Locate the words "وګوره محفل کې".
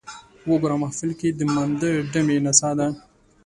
0.51-1.29